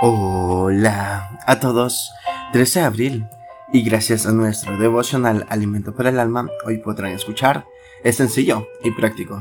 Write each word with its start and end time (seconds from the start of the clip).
Hola 0.00 1.38
a 1.46 1.60
todos, 1.60 2.12
13 2.52 2.80
de 2.80 2.86
abril 2.86 3.26
y 3.72 3.82
gracias 3.82 4.26
a 4.26 4.32
nuestro 4.32 4.78
devocional 4.78 5.46
Alimento 5.48 5.94
para 5.94 6.08
el 6.08 6.18
Alma, 6.18 6.48
hoy 6.66 6.78
podrán 6.78 7.12
escuchar, 7.12 7.66
es 8.02 8.16
sencillo 8.16 8.66
y 8.82 8.90
práctico. 8.92 9.38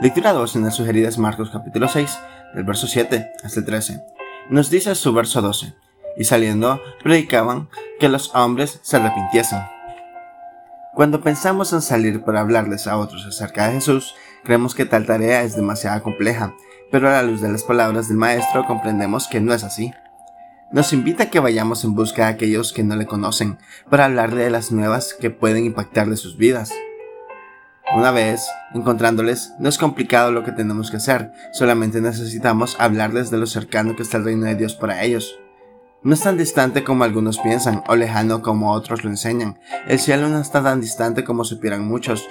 Lectura 0.00 0.32
2 0.32 0.56
en 0.56 0.64
las 0.64 0.76
sugeridas 0.76 1.18
Marcos 1.18 1.50
capítulo 1.50 1.88
6, 1.88 2.18
del 2.54 2.64
verso 2.64 2.86
7 2.86 3.32
hasta 3.42 3.60
el 3.60 3.66
13. 3.66 4.00
Nos 4.48 4.70
dice 4.70 4.94
su 4.94 5.12
verso 5.12 5.42
12, 5.42 5.74
y 6.16 6.24
saliendo 6.24 6.80
predicaban 7.02 7.68
que 7.98 8.08
los 8.08 8.34
hombres 8.34 8.80
se 8.82 8.96
arrepintiesen. 8.96 9.60
Cuando 10.94 11.20
pensamos 11.20 11.72
en 11.72 11.82
salir 11.82 12.24
para 12.24 12.40
hablarles 12.40 12.86
a 12.86 12.96
otros 12.96 13.26
acerca 13.26 13.66
de 13.66 13.74
Jesús, 13.74 14.14
creemos 14.48 14.74
que 14.74 14.84
tal 14.84 15.06
tarea 15.06 15.44
es 15.44 15.54
demasiado 15.54 16.02
compleja 16.02 16.56
pero 16.90 17.08
a 17.08 17.12
la 17.12 17.22
luz 17.22 17.40
de 17.40 17.50
las 17.50 17.64
palabras 17.64 18.08
del 18.08 18.16
Maestro 18.16 18.64
comprendemos 18.66 19.28
que 19.28 19.40
no 19.40 19.52
es 19.52 19.64
así. 19.64 19.92
Nos 20.72 20.92
invita 20.92 21.24
a 21.24 21.30
que 21.30 21.40
vayamos 21.40 21.84
en 21.84 21.94
busca 21.94 22.26
de 22.26 22.32
aquellos 22.32 22.72
que 22.72 22.82
no 22.82 22.96
le 22.96 23.06
conocen, 23.06 23.58
para 23.90 24.04
hablarle 24.04 24.42
de 24.42 24.50
las 24.50 24.70
nuevas 24.70 25.14
que 25.14 25.30
pueden 25.30 25.64
impactar 25.64 26.08
de 26.08 26.16
sus 26.16 26.36
vidas. 26.36 26.72
Una 27.94 28.10
vez 28.10 28.46
encontrándoles, 28.74 29.54
no 29.58 29.68
es 29.68 29.78
complicado 29.78 30.30
lo 30.30 30.44
que 30.44 30.52
tenemos 30.52 30.90
que 30.90 30.98
hacer, 30.98 31.32
solamente 31.52 32.02
necesitamos 32.02 32.76
hablarles 32.78 33.30
de 33.30 33.38
lo 33.38 33.46
cercano 33.46 33.96
que 33.96 34.02
está 34.02 34.18
el 34.18 34.24
reino 34.24 34.44
de 34.44 34.56
Dios 34.56 34.74
para 34.74 35.04
ellos. 35.04 35.38
No 36.02 36.14
es 36.14 36.20
tan 36.20 36.36
distante 36.36 36.84
como 36.84 37.04
algunos 37.04 37.38
piensan, 37.38 37.82
o 37.88 37.96
lejano 37.96 38.42
como 38.42 38.72
otros 38.72 39.04
lo 39.04 39.10
enseñan. 39.10 39.58
El 39.88 39.98
cielo 39.98 40.28
no 40.28 40.38
está 40.38 40.62
tan 40.62 40.80
distante 40.80 41.24
como 41.24 41.44
supieran 41.44 41.86
muchos, 41.86 42.28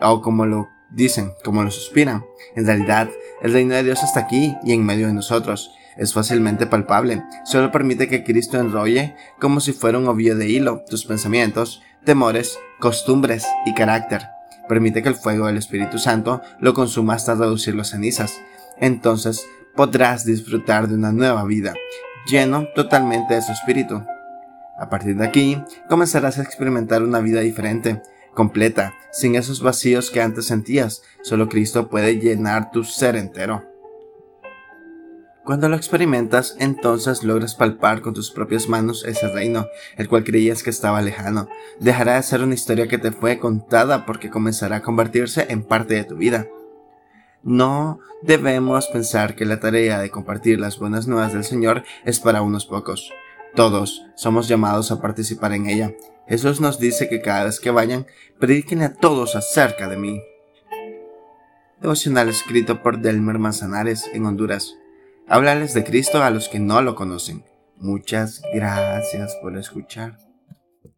o 0.00 0.22
como 0.22 0.46
lo 0.46 0.68
dicen, 0.94 1.32
como 1.44 1.62
lo 1.62 1.70
suspiran. 1.70 2.24
En 2.54 2.66
realidad, 2.66 3.08
el 3.42 3.52
reino 3.52 3.74
de 3.74 3.82
Dios 3.82 4.02
está 4.02 4.20
aquí 4.20 4.56
y 4.64 4.72
en 4.72 4.84
medio 4.84 5.06
de 5.06 5.14
nosotros. 5.14 5.72
Es 5.96 6.14
fácilmente 6.14 6.66
palpable. 6.66 7.22
Solo 7.44 7.70
permite 7.70 8.08
que 8.08 8.24
Cristo 8.24 8.58
enrolle 8.58 9.14
como 9.38 9.60
si 9.60 9.72
fuera 9.72 9.98
un 9.98 10.08
ovillo 10.08 10.36
de 10.36 10.48
hilo 10.48 10.84
tus 10.88 11.04
pensamientos, 11.04 11.82
temores, 12.04 12.58
costumbres 12.78 13.46
y 13.66 13.74
carácter. 13.74 14.22
Permite 14.68 15.02
que 15.02 15.08
el 15.08 15.14
fuego 15.14 15.46
del 15.46 15.58
Espíritu 15.58 15.98
Santo 15.98 16.40
lo 16.60 16.72
consuma 16.72 17.14
hasta 17.14 17.34
reducir 17.34 17.74
las 17.74 17.90
cenizas. 17.90 18.40
Entonces 18.78 19.46
podrás 19.76 20.24
disfrutar 20.24 20.88
de 20.88 20.94
una 20.94 21.12
nueva 21.12 21.44
vida, 21.44 21.74
lleno 22.26 22.68
totalmente 22.74 23.34
de 23.34 23.42
su 23.42 23.52
Espíritu. 23.52 24.02
A 24.78 24.88
partir 24.88 25.16
de 25.16 25.26
aquí, 25.26 25.62
comenzarás 25.88 26.38
a 26.38 26.42
experimentar 26.42 27.02
una 27.02 27.20
vida 27.20 27.40
diferente, 27.40 28.02
completa, 28.34 28.94
sin 29.12 29.36
esos 29.36 29.62
vacíos 29.62 30.10
que 30.10 30.20
antes 30.20 30.46
sentías. 30.46 31.02
Solo 31.22 31.48
Cristo 31.48 31.88
puede 31.88 32.18
llenar 32.18 32.72
tu 32.72 32.82
ser 32.82 33.14
entero. 33.14 33.62
Cuando 35.44 35.68
lo 35.68 35.74
experimentas, 35.74 36.54
entonces 36.60 37.24
logras 37.24 37.56
palpar 37.56 38.00
con 38.00 38.14
tus 38.14 38.30
propias 38.30 38.68
manos 38.68 39.04
ese 39.04 39.26
reino, 39.26 39.66
el 39.96 40.08
cual 40.08 40.22
creías 40.22 40.62
que 40.62 40.70
estaba 40.70 41.02
lejano. 41.02 41.48
Dejará 41.80 42.14
de 42.14 42.22
ser 42.22 42.42
una 42.42 42.54
historia 42.54 42.86
que 42.86 42.98
te 42.98 43.10
fue 43.10 43.40
contada 43.40 44.06
porque 44.06 44.30
comenzará 44.30 44.76
a 44.76 44.82
convertirse 44.82 45.46
en 45.50 45.64
parte 45.64 45.94
de 45.94 46.04
tu 46.04 46.14
vida. 46.14 46.46
No 47.42 47.98
debemos 48.22 48.86
pensar 48.86 49.34
que 49.34 49.44
la 49.44 49.58
tarea 49.58 49.98
de 49.98 50.10
compartir 50.10 50.60
las 50.60 50.78
buenas 50.78 51.08
nuevas 51.08 51.32
del 51.32 51.42
Señor 51.42 51.82
es 52.04 52.20
para 52.20 52.42
unos 52.42 52.66
pocos. 52.66 53.12
Todos 53.54 54.06
somos 54.14 54.48
llamados 54.48 54.90
a 54.90 55.00
participar 55.00 55.52
en 55.52 55.66
ella. 55.66 55.92
Jesús 56.26 56.60
nos 56.60 56.78
dice 56.78 57.08
que 57.08 57.20
cada 57.20 57.44
vez 57.44 57.60
que 57.60 57.70
vayan, 57.70 58.06
prediquen 58.38 58.82
a 58.82 58.94
todos 58.94 59.36
acerca 59.36 59.88
de 59.88 59.96
mí. 59.98 60.22
Devocional 61.80 62.28
escrito 62.28 62.82
por 62.82 63.00
Delmer 63.00 63.38
Manzanares 63.38 64.08
en 64.14 64.24
Honduras. 64.24 64.76
Háblales 65.28 65.74
de 65.74 65.84
Cristo 65.84 66.22
a 66.22 66.30
los 66.30 66.48
que 66.48 66.60
no 66.60 66.80
lo 66.80 66.94
conocen. 66.94 67.44
Muchas 67.76 68.40
gracias 68.54 69.36
por 69.42 69.58
escuchar. 69.58 70.16